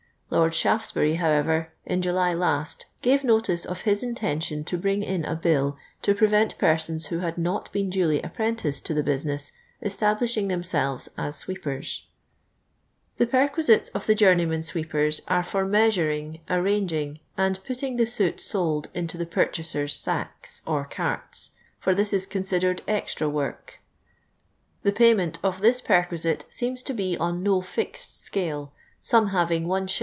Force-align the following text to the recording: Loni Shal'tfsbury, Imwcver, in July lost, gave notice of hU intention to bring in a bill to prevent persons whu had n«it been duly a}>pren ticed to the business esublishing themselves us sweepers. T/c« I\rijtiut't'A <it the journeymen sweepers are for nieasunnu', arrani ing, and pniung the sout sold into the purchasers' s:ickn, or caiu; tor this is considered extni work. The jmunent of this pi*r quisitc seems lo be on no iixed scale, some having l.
Loni 0.33 0.49
Shal'tfsbury, 0.49 1.17
Imwcver, 1.17 1.67
in 1.85 2.01
July 2.01 2.31
lost, 2.31 2.85
gave 3.01 3.21
notice 3.25 3.65
of 3.65 3.81
hU 3.81 3.95
intention 4.01 4.63
to 4.63 4.77
bring 4.77 5.03
in 5.03 5.25
a 5.25 5.35
bill 5.35 5.75
to 6.03 6.15
prevent 6.15 6.57
persons 6.57 7.07
whu 7.11 7.19
had 7.19 7.37
n«it 7.37 7.69
been 7.73 7.89
duly 7.89 8.21
a}>pren 8.21 8.55
ticed 8.55 8.83
to 8.85 8.93
the 8.93 9.03
business 9.03 9.51
esublishing 9.83 10.47
themselves 10.47 11.09
us 11.17 11.35
sweepers. 11.39 12.05
T/c« 13.19 13.29
I\rijtiut't'A 13.37 13.93
<it 13.93 14.03
the 14.07 14.15
journeymen 14.15 14.63
sweepers 14.63 15.21
are 15.27 15.43
for 15.43 15.65
nieasunnu', 15.65 16.39
arrani 16.47 16.91
ing, 16.93 17.19
and 17.35 17.61
pniung 17.65 17.97
the 17.97 18.05
sout 18.05 18.39
sold 18.39 18.87
into 18.93 19.17
the 19.17 19.25
purchasers' 19.25 20.01
s:ickn, 20.07 20.61
or 20.65 20.87
caiu; 20.89 21.49
tor 21.81 21.93
this 21.93 22.13
is 22.13 22.25
considered 22.25 22.81
extni 22.87 23.29
work. 23.29 23.81
The 24.83 24.93
jmunent 24.93 25.39
of 25.43 25.59
this 25.59 25.81
pi*r 25.81 26.07
quisitc 26.09 26.43
seems 26.53 26.87
lo 26.89 26.95
be 26.95 27.17
on 27.17 27.43
no 27.43 27.59
iixed 27.59 28.15
scale, 28.15 28.71
some 29.01 29.27
having 29.27 29.69
l. 29.69 29.87